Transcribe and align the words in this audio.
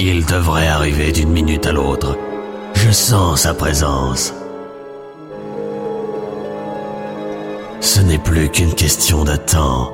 Il 0.00 0.24
devrait 0.26 0.68
arriver 0.68 1.10
d'une 1.10 1.30
minute 1.30 1.66
à 1.66 1.72
l'autre. 1.72 2.16
Je 2.74 2.92
sens 2.92 3.42
sa 3.42 3.52
présence. 3.52 4.32
Ce 7.80 8.00
n'est 8.02 8.20
plus 8.20 8.48
qu'une 8.48 8.74
question 8.74 9.24
de 9.24 9.34
temps. 9.34 9.92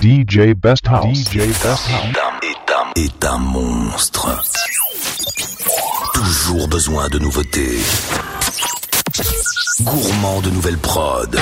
DJ 0.00 0.54
Best 0.56 0.88
House. 0.88 1.30
Est 2.96 3.24
un 3.26 3.38
monstre. 3.38 4.42
Toujours 6.14 6.68
besoin 6.68 7.10
de 7.10 7.18
nouveautés 7.18 7.80
gourmand 9.84 10.40
de 10.40 10.50
nouvelles 10.50 10.78
prod. 10.78 11.38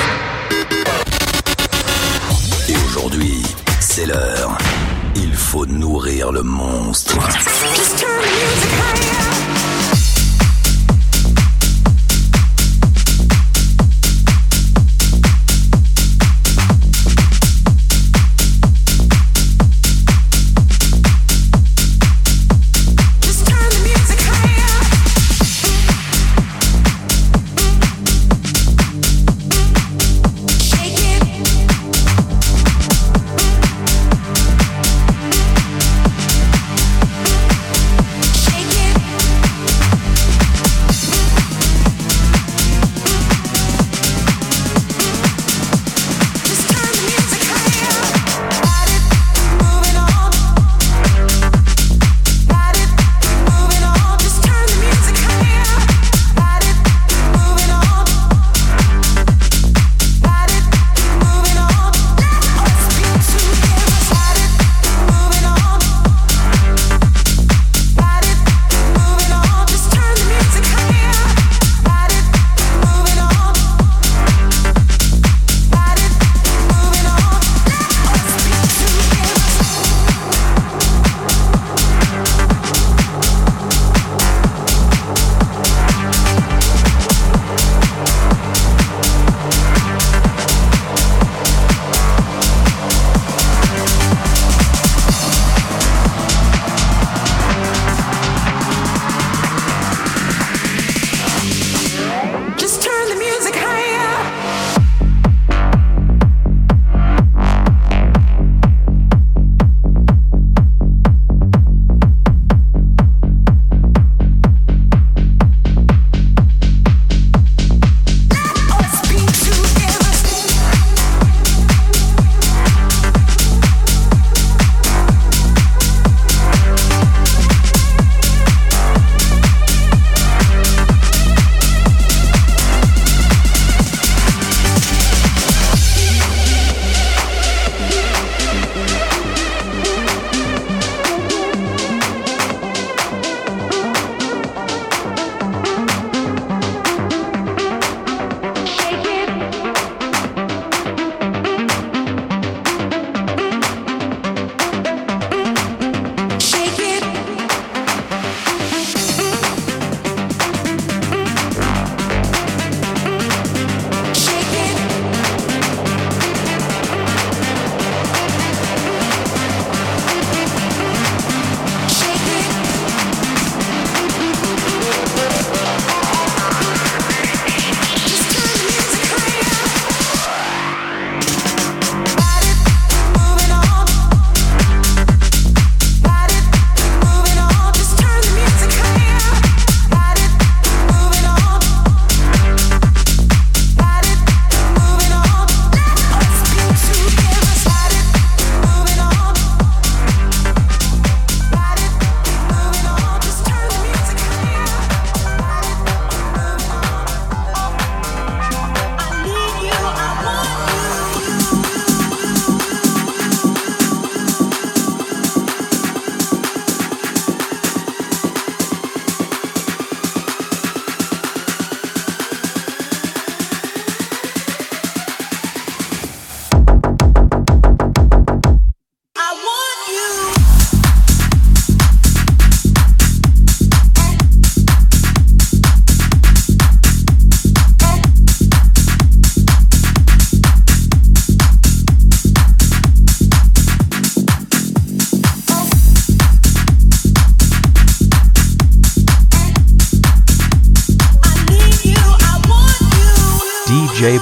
Et 2.68 2.74
aujourd'hui, 2.86 3.42
c'est 3.80 4.06
l'heure. 4.06 4.58
Il 5.14 5.32
faut 5.32 5.66
nourrir 5.66 6.32
le 6.32 6.42
monstre. 6.42 7.16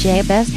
DJ 0.00 0.26
Best 0.26 0.54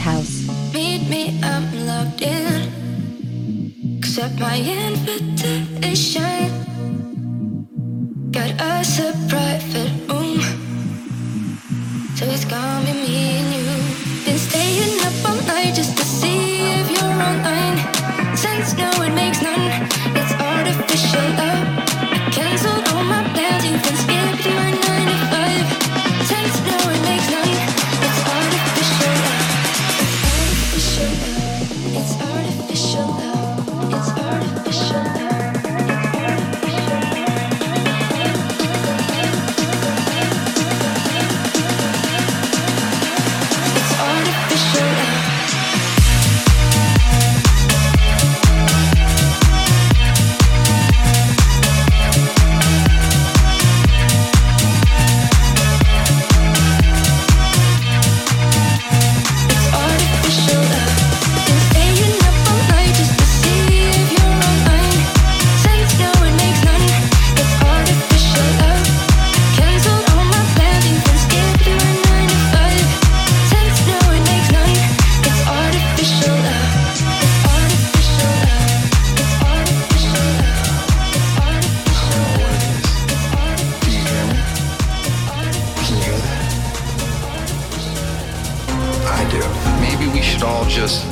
just 90.73 91.05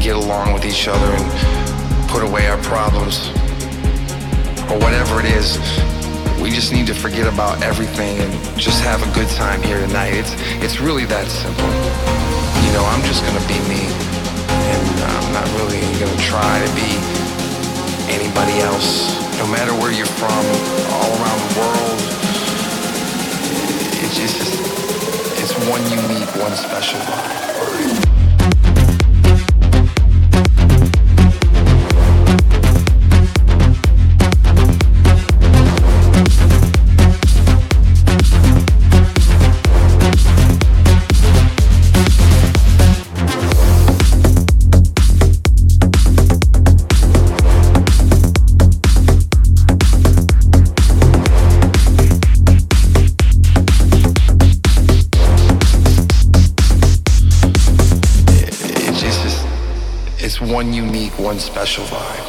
get 0.00 0.14
along 0.14 0.52
with 0.52 0.64
each 0.64 0.86
other 0.86 1.10
and 1.18 2.08
put 2.08 2.22
away 2.22 2.46
our 2.46 2.58
problems 2.62 3.26
or 4.70 4.78
whatever 4.78 5.18
it 5.18 5.26
is. 5.26 5.58
We 6.40 6.50
just 6.50 6.72
need 6.72 6.86
to 6.86 6.94
forget 6.94 7.26
about 7.26 7.60
everything 7.64 8.18
and 8.20 8.30
just 8.56 8.80
have 8.84 9.02
a 9.02 9.10
good 9.18 9.26
time 9.34 9.60
here 9.62 9.80
tonight. 9.84 10.14
It's 10.14 10.30
it's 10.62 10.78
really 10.80 11.06
that 11.06 11.26
simple. 11.26 11.66
You 12.62 12.70
know, 12.78 12.86
I'm 12.86 13.02
just 13.02 13.26
gonna 13.26 13.42
be 13.50 13.58
me, 13.66 13.82
and 13.82 14.86
I'm 15.10 15.28
not 15.34 15.50
really 15.58 15.82
gonna 15.98 16.22
try 16.22 16.62
to 16.62 16.70
be 16.78 16.90
anybody 18.14 18.62
else. 18.62 19.10
No 19.42 19.46
matter 19.50 19.74
where 19.82 19.90
you're 19.90 20.14
from, 20.22 20.42
all 20.94 21.10
around 21.18 21.40
the 21.42 21.52
world, 21.58 21.98
it's 24.06 24.14
just 24.14 24.38
it's 25.42 25.54
one 25.66 25.82
unique, 25.90 26.30
one 26.38 26.54
special 26.54 27.00
vibe. 27.10 27.43
one 61.18 61.38
special 61.38 61.84
vibe. 61.84 62.23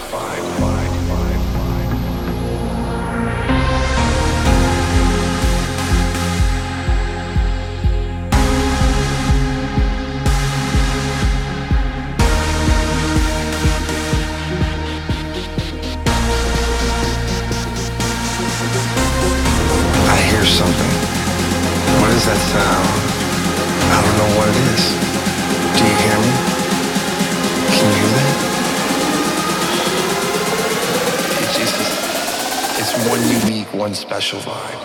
special 34.07 34.39
vibe. 34.41 34.84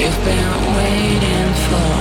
You've 0.00 0.24
been 0.24 0.74
waiting 0.76 1.52
for 1.68 1.99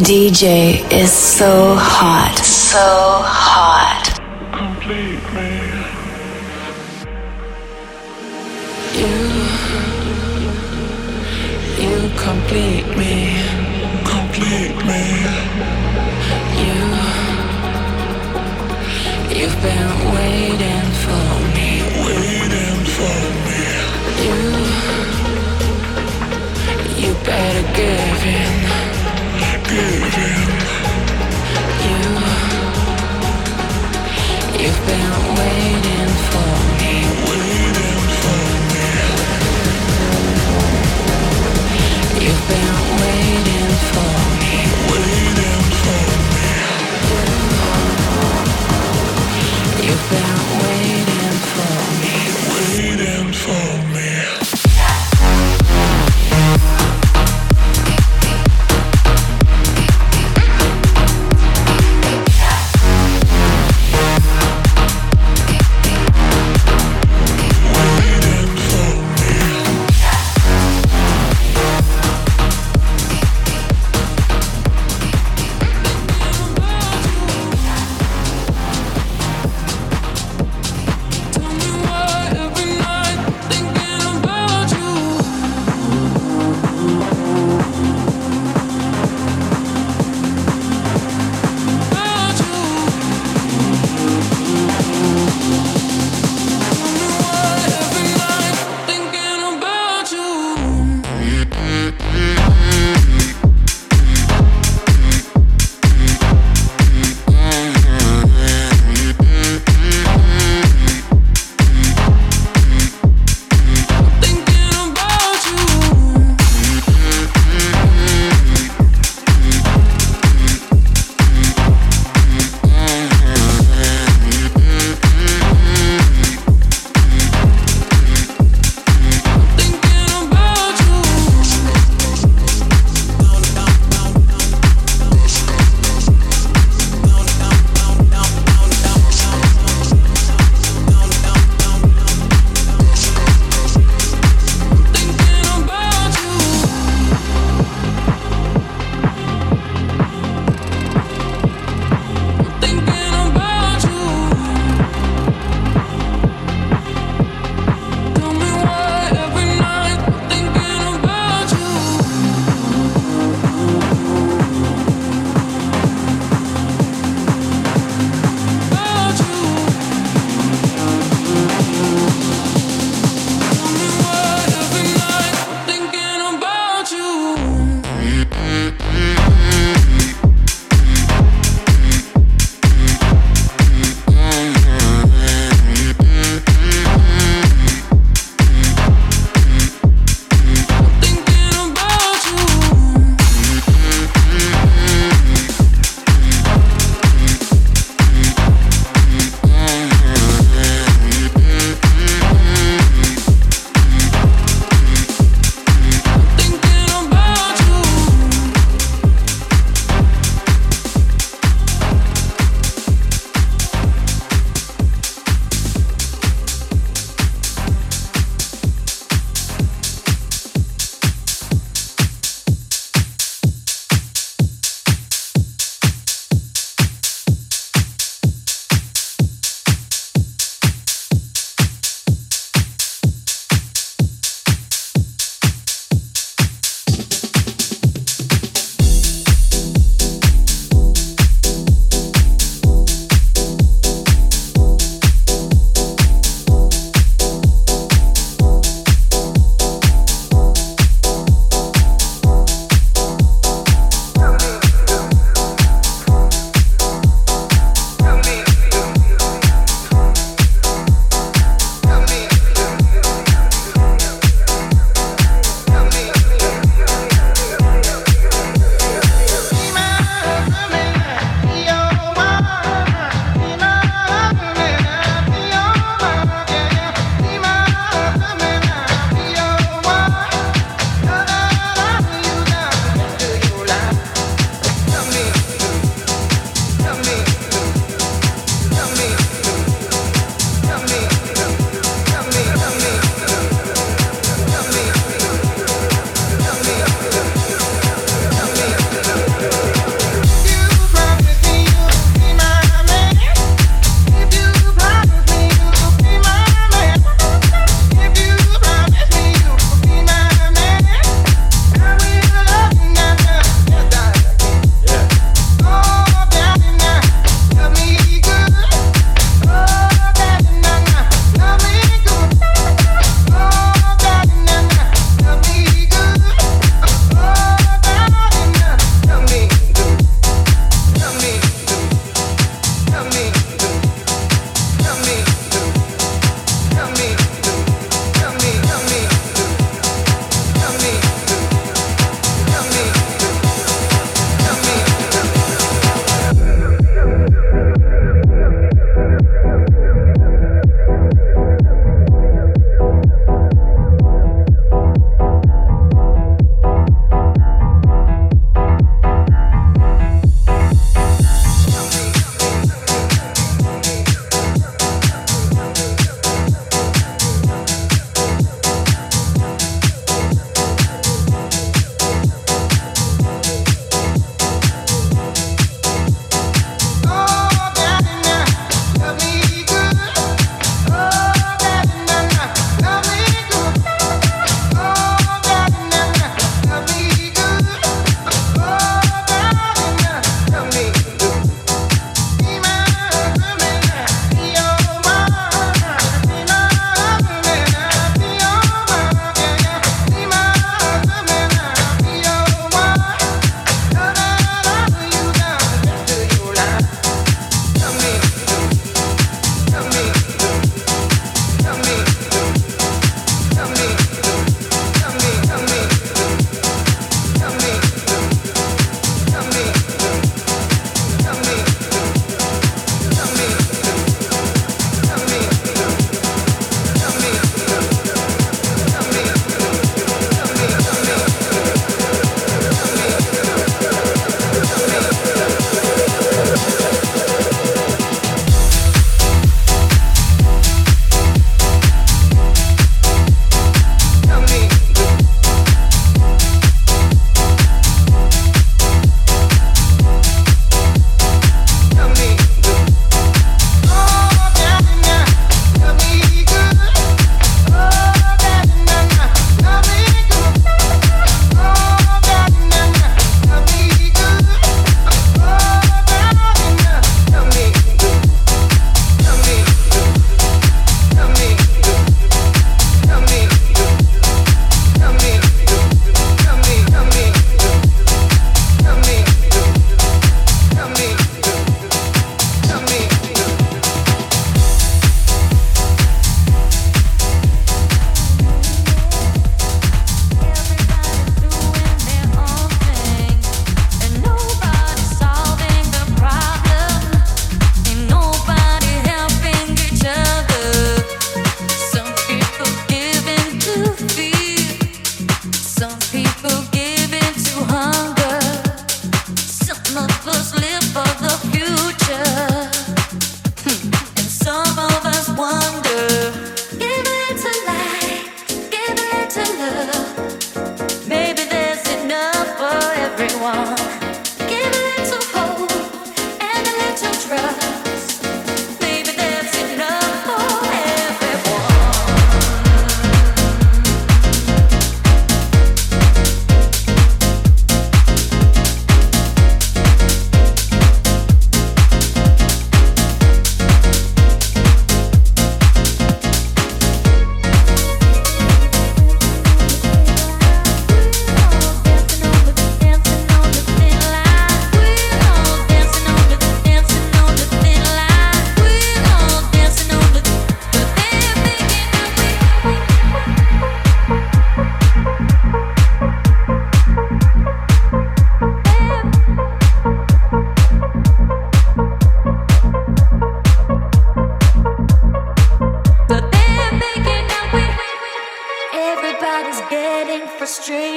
DJ 0.00 0.90
is 0.90 1.12
so 1.12 1.74
hot. 1.76 2.34
So 2.38 2.78
hot. 2.78 3.89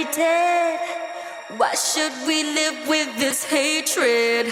hated. 0.06 0.80
Why 1.58 1.74
should 1.76 2.14
we 2.28 2.44
live 2.44 2.88
with 2.88 3.18
this 3.18 3.44
hatred? 3.44 4.52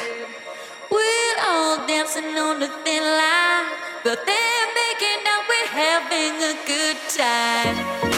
We're 0.89 1.37
all 1.43 1.87
dancing 1.87 2.37
on 2.37 2.61
a 2.61 2.67
thin 2.83 3.03
line, 3.03 3.65
but 4.03 4.25
they're 4.25 4.67
making 4.83 5.21
out 5.27 5.43
we're 5.49 5.67
having 5.67 6.35
a 6.43 6.55
good 6.67 6.97
time. 7.17 8.11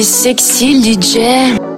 est 0.00 0.02
sexy, 0.02 0.80
le 0.80 0.94
DJ. 0.94 1.69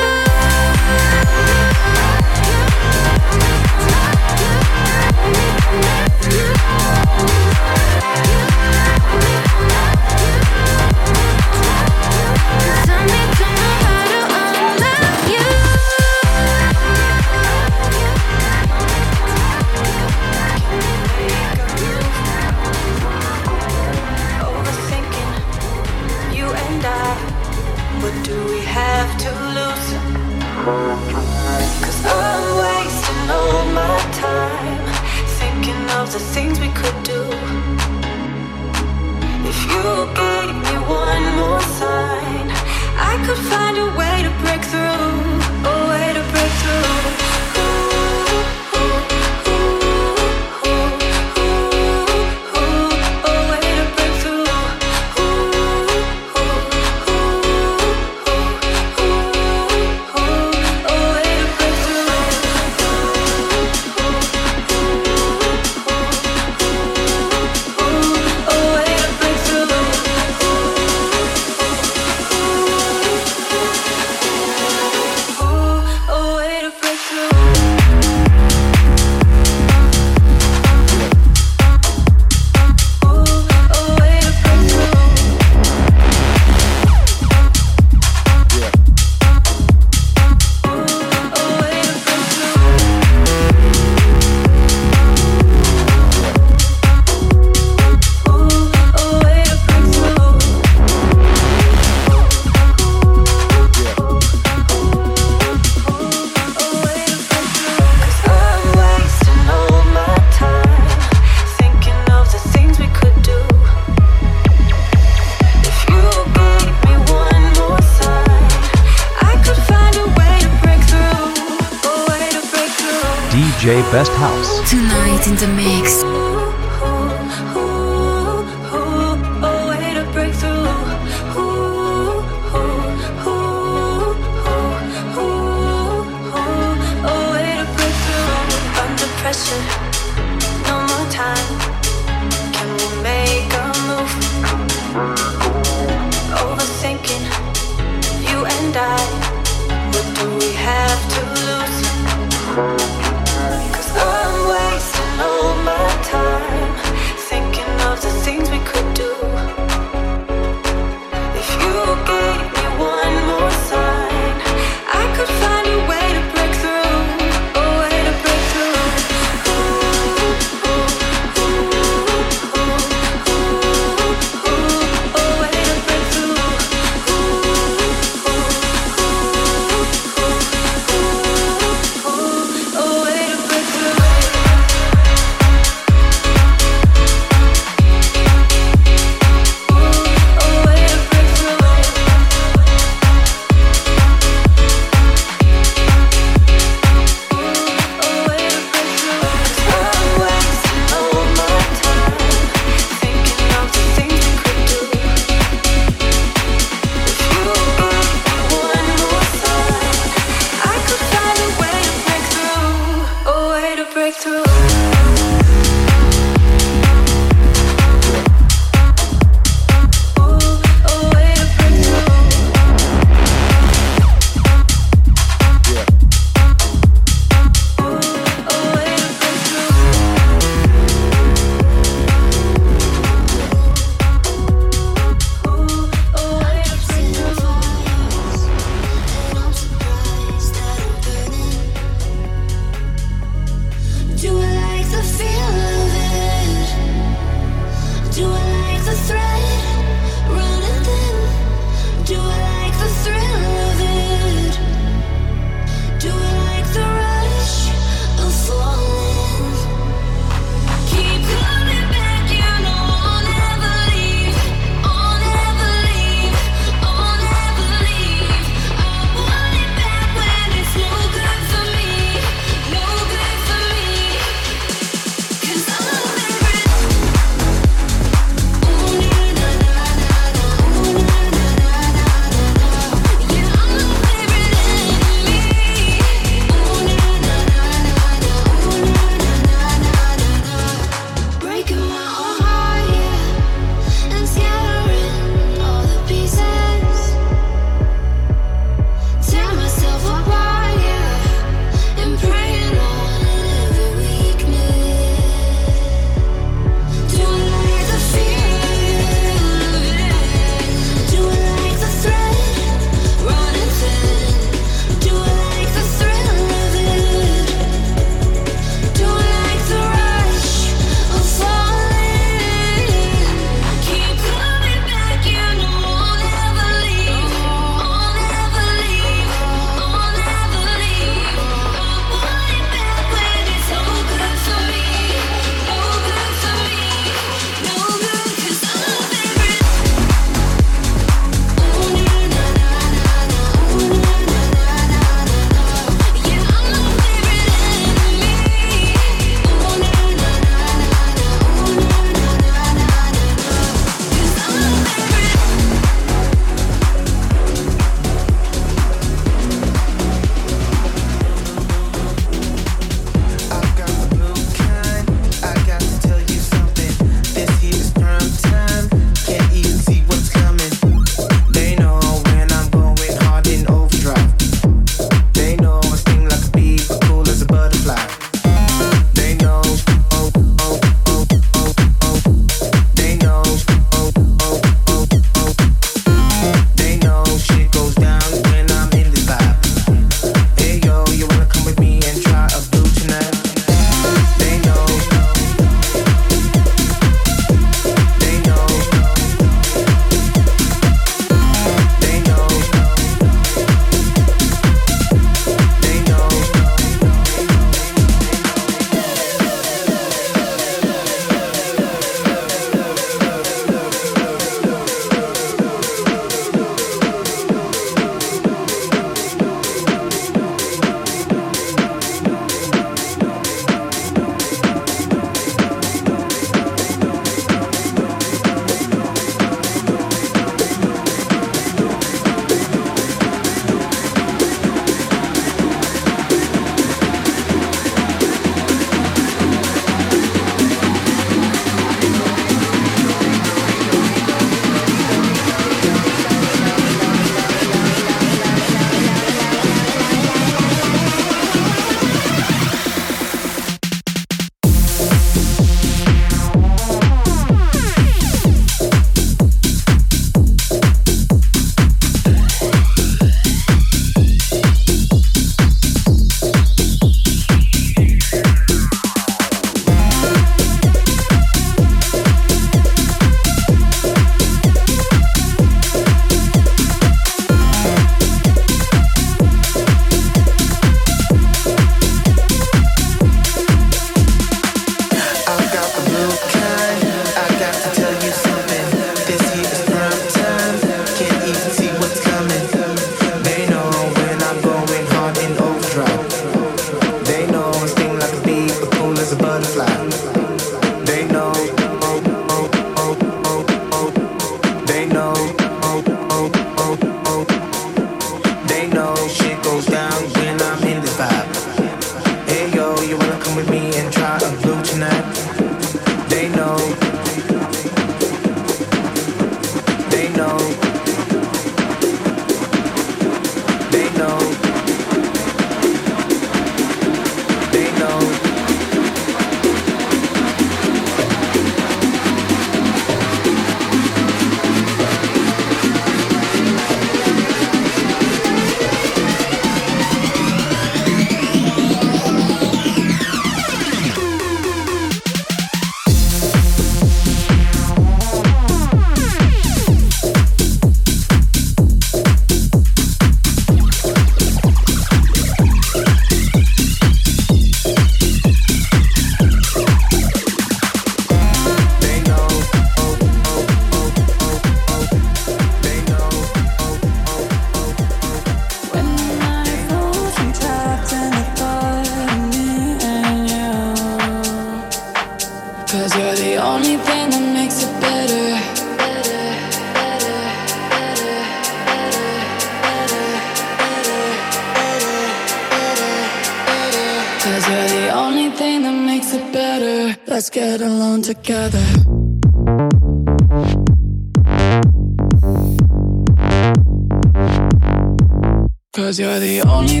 Cause 599.12 599.20
you're 599.20 599.40
the 599.40 599.60
only 599.68 600.00